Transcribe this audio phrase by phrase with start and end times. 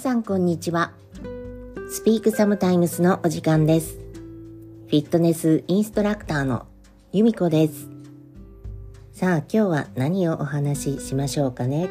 [0.00, 0.92] さんこんにちは。
[1.90, 3.98] スピークサムタイムスのお時間です。
[3.98, 6.66] フィットネスインストラクターの
[7.12, 7.90] 由美子です。
[9.12, 11.90] さあ今日は何をお話ししましょうかね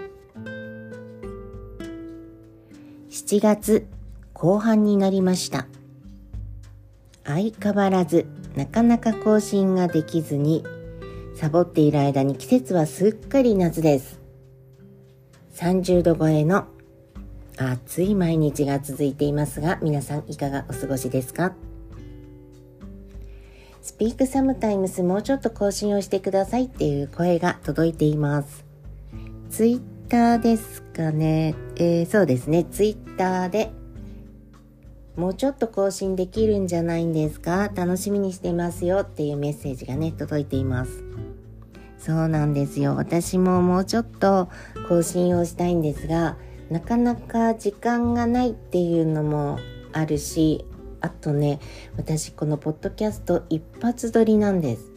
[3.11, 3.86] ？7月
[4.33, 5.68] 後半になりました。
[7.25, 10.65] 相変わらずなかなか更新ができずに
[11.36, 14.19] サボっている間に季節はすっかり夏です。
[15.54, 16.65] 30度超えの
[17.61, 21.54] 暑い毎日が続いていますが、皆さんいかがお過ごしですか？
[23.81, 28.64] スピークサムタイムスもうちょっと更新をしてくださいっていう声が届いています。
[29.50, 31.53] ツイッターですかね？
[31.75, 32.64] えー、そうですね。
[32.64, 33.72] ツイッターで
[35.17, 37.69] もうちょっと更新できるんじゃないんですか？
[37.75, 41.03] 楽しみにしてますよっていうメッセージがね、届いています。
[41.97, 42.95] そうなんですよ。
[42.95, 44.47] 私ももうちょっと
[44.88, 46.38] 更新をしたいんですが、
[46.70, 49.59] なかなか時間がないっていうのも
[49.92, 50.66] あるし
[51.02, 51.59] あとね
[51.98, 54.92] 私このポッドキャスト一発撮りなんです。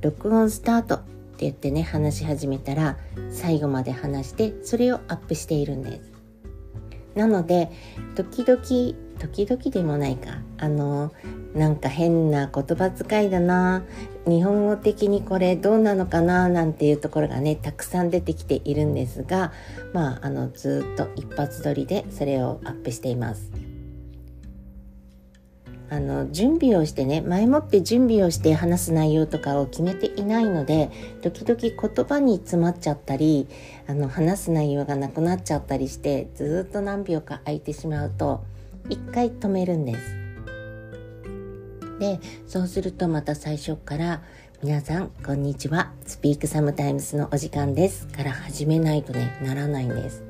[0.00, 1.06] 録音スタートって
[1.40, 2.98] 言ってね話し始めたら
[3.30, 6.12] 最後まで話してそれをアップしているんです。
[7.14, 7.70] なので
[8.14, 8.60] 時々
[9.18, 10.38] 時々でもないか。
[10.58, 11.12] あの
[11.54, 13.82] なんか変な言葉遣いだな。
[14.26, 16.48] 日本語的にこれどうなのかな？
[16.48, 19.52] なんていうところがねたくさん出てきているんですが
[19.92, 23.50] まああのずっと一発撮りでそれをアップしています。
[25.92, 30.88] あの準備をしてね前もって準備をして話す内容とかを決めていないので
[31.20, 33.48] 時々言葉に詰まっちゃったり
[33.88, 38.44] あの話す内容がなくなっちゃったりしてずっと何秒か空いてしまうと
[38.88, 40.19] 一回止めるんです。
[42.00, 44.22] でそうするとまた最初から
[44.64, 50.22] 「皆さんこんにちはスピークサムタイムスのお時間です」から始めないとねならないんです。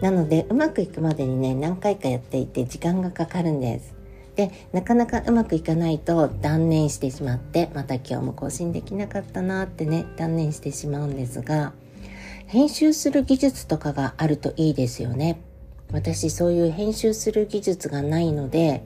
[0.00, 3.94] なのでうまくいくまでにね何回かやっていて時間がかかるんです。
[4.34, 11.74] でなかなかうまくいかないと断念してしまってまた今日も更新できなかったなってね断念してしまうんですが
[12.48, 15.38] 編集する技術とかがあるといいですよね。
[15.92, 18.82] 私そういう編集する技術がないので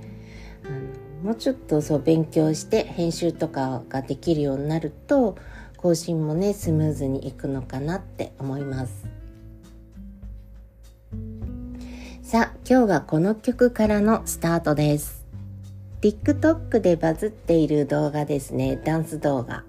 [1.22, 5.36] もうちょっとそう勉強して編集とかができるようになると
[5.76, 9.06] 更新もねスムーズにいくのかなって思います。
[12.22, 15.24] さあ今日はこの曲からのスタートです。
[16.02, 18.76] TikTok でバズっている動画ですね。
[18.76, 19.64] ダンス動画。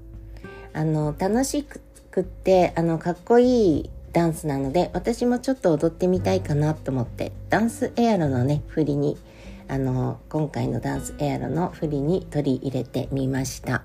[0.73, 9.17] あの楽しくってあのかっこいいダンスなので私もちょっと踊ってみたいかなと思ってダンスエアロのね振りに
[9.69, 13.83] あの今回のダンスエアロの振りに取り入れてみました。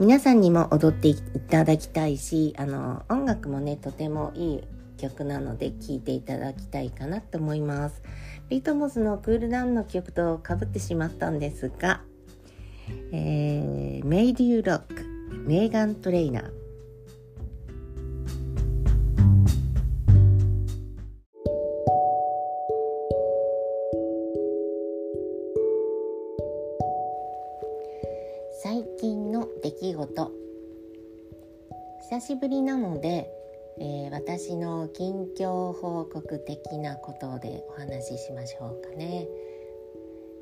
[0.00, 1.14] 皆さんにも踊ってい
[1.48, 4.64] ただきたいしあの音楽もねとてもいい
[4.96, 8.02] 曲なので聴いていただきたいかなと思います。
[8.48, 12.00] ビートモスのクールダウンの曲とかぶってしまったんですが、
[13.12, 15.06] えー、 Made You Look
[15.46, 16.61] メーガン・トレイナー。
[28.72, 30.32] 最近の出来事
[32.08, 33.30] 久しぶりなので、
[33.78, 39.28] えー、私の近況報告的なことでお話ししましょうかね。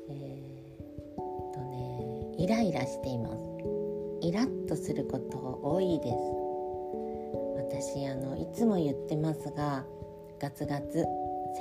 [0.09, 3.43] えー、とねイライラしています。
[4.21, 6.15] イラッとすること多いです。
[7.91, 9.83] 私あのいつも言ってますが
[10.39, 11.05] ガツガツ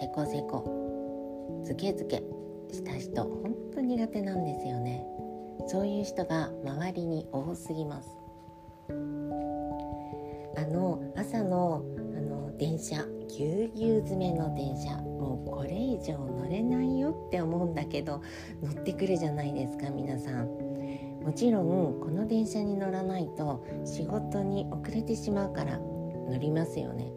[0.00, 2.22] セコセコズケズケ
[2.70, 5.19] した人本当苦手なんですよね。
[5.66, 8.16] そういう人が周りに多すぎます。
[10.56, 11.82] あの朝の
[12.16, 18.20] あの電車ぎゅうぎゅう詰めの電車もうこれ以上乗れないよって思うんだけど
[18.62, 20.48] 乗ってくるじゃないですか皆さん。
[21.22, 27.12] もちろんこの電車に乗らないと仕事に遅れてしまうから乗りますよね。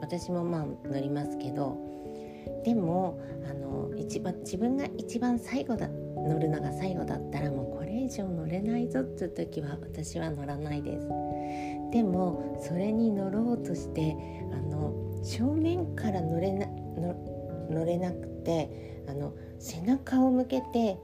[0.00, 1.76] 私もまあ乗りますけど
[2.64, 3.18] でも
[3.48, 5.88] あの一番自分が一番最後だ
[6.26, 11.08] 乗るのが最後だったらもうこれ以上乗れないぞっていう時は私は乗らないです
[11.92, 14.16] でもそれに乗ろうとして
[14.52, 16.66] あの正面から乗れな
[17.70, 20.98] 乗れなくてあの背中を向けて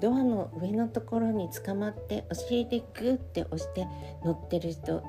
[0.00, 3.86] ドアの上のところに捕まってお尻でグーって押して
[4.24, 5.02] 乗ってる人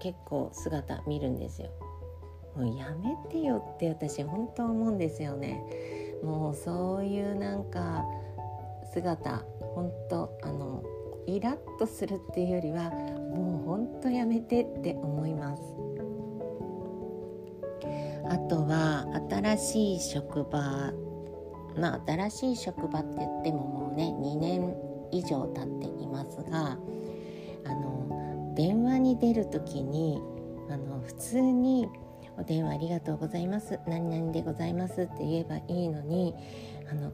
[0.00, 1.70] 結構姿見るんですよ。
[2.56, 5.62] もうやめてよって私本当思うんですよね。
[6.22, 8.04] もうそういうなんか
[8.94, 9.44] 姿
[9.74, 10.82] 本当あの
[11.26, 15.62] イラッとするっていうよりはもう本当やめてって思います。
[18.26, 20.92] あとは新しい職場
[21.76, 24.74] まあ新しい職場って言ってももうね2年
[25.10, 26.78] 以上経っていますが
[27.66, 30.22] あの電話に出る時に
[30.70, 31.88] あの普通に
[32.38, 33.78] 「お電話ありがとうございます。
[33.86, 36.34] 何々でございます」って言えばいいのに
[36.90, 37.12] あの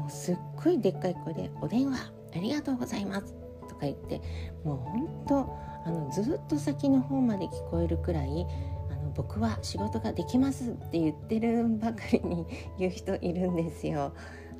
[0.00, 3.34] もうすっごいでっかい声で「お電話ありがとうございます」
[3.68, 4.20] とか言って
[4.64, 8.46] もうほんとあのずっと先の方まで聞こえるくらい
[8.90, 12.46] あの僕は仕事ができますって言ってるばかりに
[12.78, 14.12] 言う人いるんですよ。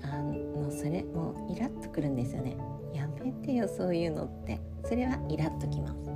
[0.02, 2.56] あのそれもうイラッとくるんですよね。
[2.94, 6.10] やめてよそういうのってそれはイラッときます。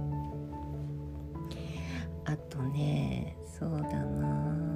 [2.26, 4.73] あとねそうだな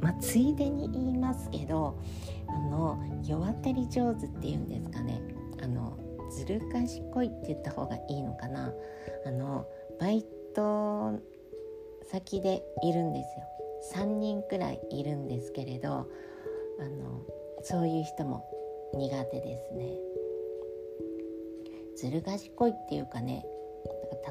[0.00, 1.98] まあついでに言いますけど
[2.46, 5.20] あの世渡り上手っていうんですかね。
[5.62, 5.98] あの
[6.30, 8.72] ずる賢いって言った方がいいのかな。
[9.26, 9.66] あの
[9.98, 10.24] バイ
[10.54, 11.18] ト
[12.10, 14.04] 先でいるんですよ。
[14.04, 16.06] 3人くらいいるんですけれどあの
[17.62, 18.44] そういう人も
[18.94, 19.94] 苦手ですね。
[21.96, 23.44] ずる賢いっていうかね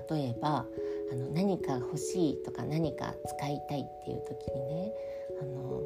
[0.09, 0.65] 例えば
[1.11, 4.93] あの何か欲しいとか何か使いたいっていう時にね
[5.42, 5.84] あの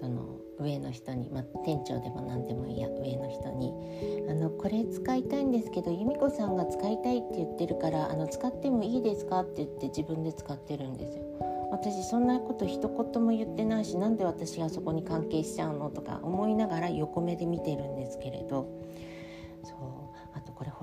[0.00, 3.72] その上の人に、ま、店長でも何でもいいや上の人に
[4.28, 11.24] 「あのこれ使いたいんですけど由美子さんが使いたいって言ってるからあの使ってもいいですか?」って言って自分で使ってるんですよ。
[11.70, 15.90] 私そんなこと一言も言ってないしなんで私がそこに関係しちゃうの？
[15.90, 18.66] とか思いながら横目で見てるんですけれど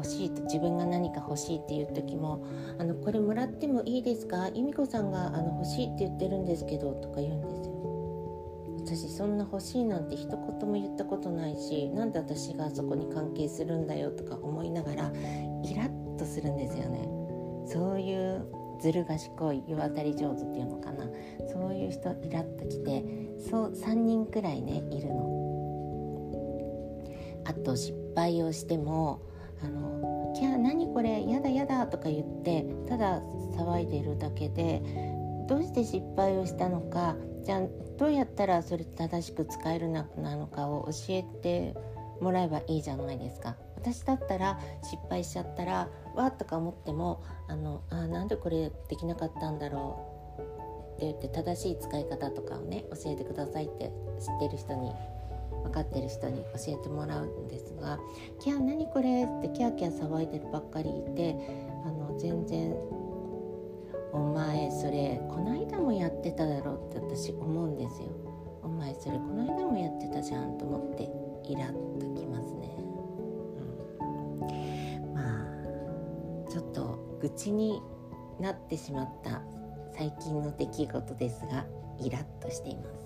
[0.02, 2.44] 欲しいと自分が何か欲しいっていう時も
[2.80, 4.50] 「あのこれもらってもいいですか？
[4.50, 7.72] 由美子さんがあの欲しいって言ってるんですけど」とか言うんですよ。
[8.84, 14.10] 私そんな欲しいなんて一言も言ったことないしなんで私がそこに関係するんだよ？
[14.10, 15.12] とか思いながら
[15.64, 17.08] イラッとするんですよね。
[17.68, 18.44] そういう
[18.80, 21.08] ずる賢い世渡り上手っていうのかな。
[21.54, 23.06] そういう人イラッときて
[23.40, 25.38] そう3人くらいねいるの。
[27.46, 29.20] あと失敗をしても
[29.64, 33.22] あの「キャー何これやだやだ」とか言ってただ
[33.58, 34.82] 騒いでるだけで
[35.48, 37.62] どうして失敗をしたのかじゃあ
[37.98, 41.76] どうやったらそれ正しく使えるなのかを教えて
[42.20, 43.56] もらえばいいじゃないですか。
[43.82, 50.06] 私だったら失敗しちゃったらわっとか思ってもあのあなんでこれできなかったんだろ
[50.38, 50.42] う
[50.98, 54.92] って言って正しい使い方とかをね教えてくださいって知ってる人に
[55.72, 57.98] 分かってる人に教えてもらうんですが
[58.40, 61.36] 「キャー何これ?」ってキャーキャー騒いでるばっかりいて
[61.86, 62.76] あの全然
[64.12, 68.10] お前それこの間もやってただろって私思うんですよ
[68.64, 71.04] お前それこの間もやってたじゃんと思って
[71.46, 72.76] イラッときますね、
[74.02, 77.82] うん、まあちょっと愚痴に
[78.40, 79.42] なってしまった
[79.94, 81.66] 最近の出来事ですが
[81.98, 83.01] イラッとしています。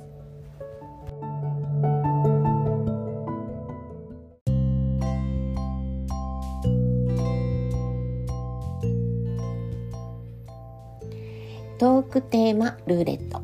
[12.15, 13.39] クテーマルーレット。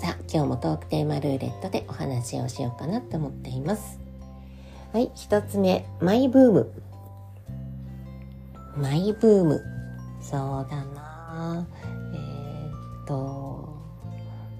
[0.00, 4.00] さあ今日もトークテーマルーレットでお話をしようかなと思っています。
[4.92, 6.72] はい一つ目マイブーム。
[8.76, 9.62] マイブーム。
[10.20, 11.64] そうだな。
[12.12, 13.72] えー、っと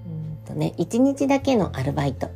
[0.05, 2.29] うんとね一日だけのアルバイト。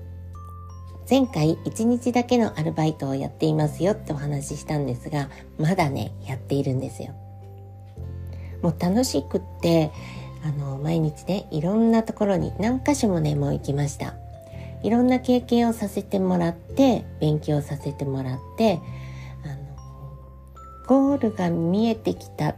[1.10, 7.13] 前回1日だけのアルバイトをやっていますよってお話ししたんですがまだねやっているんですよ。
[8.62, 9.94] もう楽しくって
[10.46, 14.14] あの毎日ねいろんなところに何箇所もねもう行きました。
[14.84, 18.80] いろんな経験をさせてもらって勉強させてもらって
[19.44, 19.56] あの
[20.86, 22.56] ゴールが見えてきた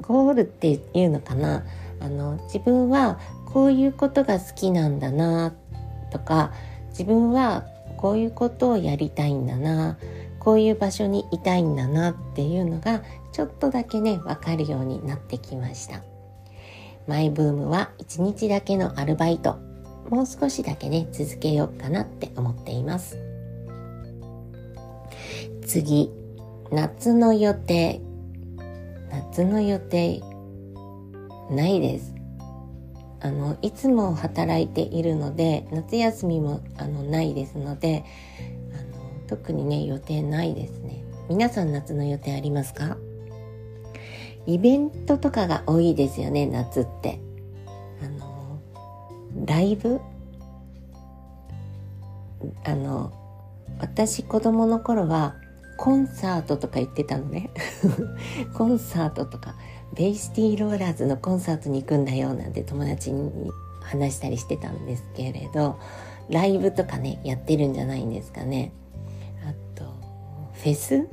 [0.00, 1.66] ゴールっていうのかな？
[2.00, 3.20] あの自分は
[3.52, 5.52] こういうことが好きなんだな
[6.10, 6.54] とか
[6.88, 7.66] 自分は
[7.98, 9.98] こういうことをやりたいんだな
[10.40, 16.02] こういう場所にいたいんだなっていうのがちょっとだけね分かるようになってきました。
[17.06, 19.56] マイブームは1日だけのアルバイト。
[20.10, 23.18] もう少しだけね続けようかなって思っています。
[25.66, 26.10] 次。
[26.70, 28.00] 夏の予定。
[29.10, 30.22] 夏の予定
[31.50, 32.14] ないです。
[33.20, 38.04] あのいつも働いているので夏休みもあのないですので
[38.72, 41.04] あの特にね予定ないですね。
[41.28, 42.96] 皆さん夏の予定ありますか？
[44.46, 47.20] イベントとかが多いですよね夏って。
[48.02, 48.58] あの
[49.46, 50.00] ライブ？
[52.64, 53.12] あの
[53.78, 55.36] 私子供の頃は
[55.76, 57.50] コンサートとか言ってたのね。
[58.54, 59.54] コンサートとか
[59.94, 63.50] ベイシティーローラーズのコンサートに行くんだよなんて友達に
[63.82, 65.78] 話したりしてたんですけれど
[66.30, 68.72] ライブとかねやってるんじゃないんですかね。
[69.44, 69.84] あと
[70.54, 71.06] フェス？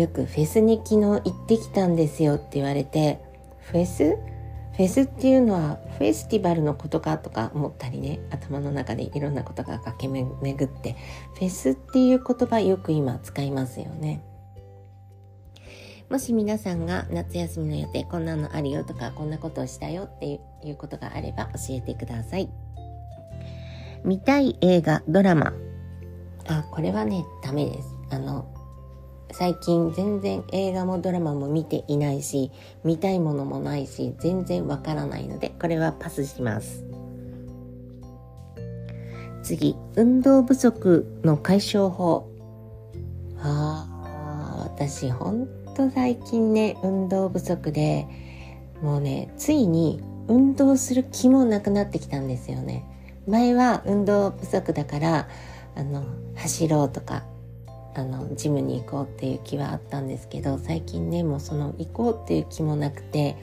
[0.00, 3.20] よくフェスに昨日行ってきたんですよって言われて
[3.60, 4.16] フェス？
[4.72, 10.96] フェスっていうのはフェスティバルのことかとか思ったりね頭の中でいろんなことが駆け巡って
[11.34, 14.24] フェスっていう言葉よく今使いますよね。
[16.08, 22.48] もし皆さんが夏休みの予定こんなのあるよとかこんなことをしたよっていうことがあれば教えてください。
[24.02, 25.52] 見たい映画ドラマ。
[26.48, 27.94] あこれはねダメです。
[28.10, 28.46] あの
[29.40, 32.52] 最近全然映画もドラマも見ていないし
[32.84, 36.84] 見たいものもないし全然わからないのでこれはパスします。
[39.42, 42.30] 次運動不足の解消法。
[43.38, 48.06] ああ私ほんと最近ね運動不足で
[48.82, 52.84] もうねついに運動する気もなくなってきたんですよね。
[53.26, 55.28] 前は運動不足だから
[55.76, 56.04] あの
[56.36, 57.24] 走ろうとか
[57.94, 63.36] あのジムに行こうっていう気はあったんですけど最近ねもうその行こうっていう気もなくて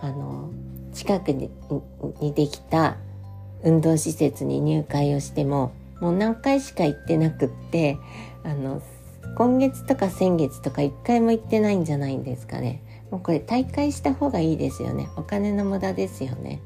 [0.00, 0.50] あの
[0.92, 1.50] 近くに
[2.20, 2.96] にできた
[3.62, 7.98] 運動施設に入会をしてももう何回しか行ってなくって
[8.44, 8.82] あの
[9.36, 12.82] 今月とか先月とか1回も行ってないんじゃないんですかね。
[13.10, 15.08] もうこれ大会した方がいいですよね。
[15.16, 16.60] お金の無駄ですよね。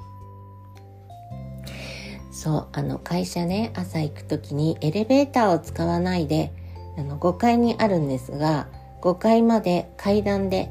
[2.30, 6.52] そうあの会社ね朝行く時にエレベーターを使わないで
[7.00, 8.68] あの5階にあるんですが
[9.00, 10.70] 5階まで階段で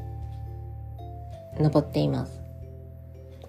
[1.58, 2.40] 登っています。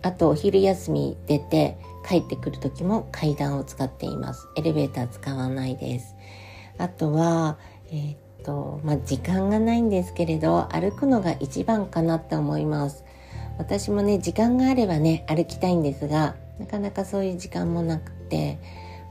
[0.01, 4.47] あとお昼休み出て帰ってくる時も階段を使っています。
[4.57, 6.15] エレベーター使わないです。
[6.79, 7.59] あとは
[7.91, 13.05] えー、っとまあ時間がないんですけれど歩くのが一番かなって思います。
[13.59, 18.57] 私もね時間があればね歩きたいんですがなかなかそういう時間もなくて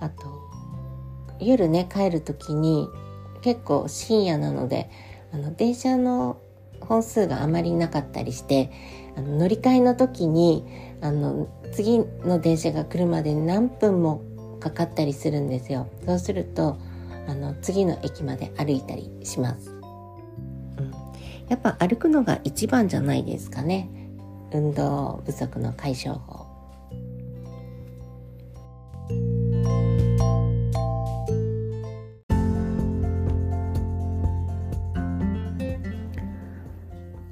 [0.01, 0.41] あと
[1.39, 2.89] 夜ね帰る時に
[3.43, 4.91] 結構深夜なので
[5.33, 6.41] あの電車の
[6.81, 8.71] 本数があまりなかったりして
[9.17, 10.65] あの乗り換えの時に
[11.01, 14.23] あの次の電車が来るまで何分も
[14.61, 15.89] かかったりするんですよ。
[16.05, 16.79] そうすると
[17.27, 19.73] あの次の駅まで歩いたりします、う
[20.83, 20.91] ん、
[21.49, 23.89] やっぱ歩くのが一番じゃないですかね。
[24.53, 26.50] 運動不足の解消法。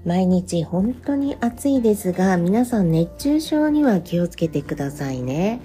[0.09, 5.61] 毎日本当に暑いですが、皆さん熱中症には気をつけてくださいね。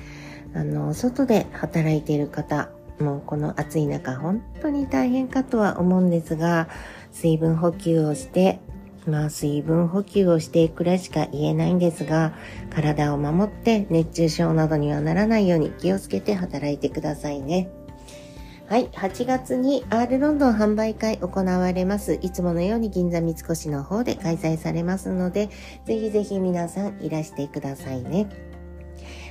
[0.54, 2.70] あの、外で働いている方、
[3.00, 6.68] もうこの暑い中本当に大変かとは思うんですが、
[7.14, 8.60] 水分補給をして、
[9.08, 12.34] まあ水分補給をしていくらしか言えないんですが、
[12.70, 17.70] 体を守って熱中症などにはならないように気をつけて働いてくださいね。
[18.74, 22.18] はい、8月に R ロンドン販売会行われます。
[22.24, 25.52] いつものように銀座三越の方で開催されますので、
[25.86, 28.28] ぜひぜひ皆さんいらしてくださいね。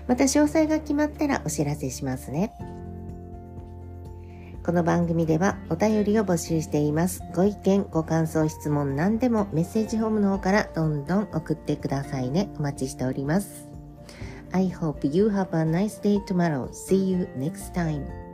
[0.06, 2.52] また詳細が決まったらお知らせしますね。
[4.64, 7.24] この番組ではお便りを募集しています。
[7.34, 12.48] ご意見、ご感想、質問何でもメッセージホームの方からどんどん送ってくださいね。
[12.60, 13.66] お待ちしております。
[14.52, 16.68] I hope you have a nice day tomorrow.
[16.68, 18.31] See you next time.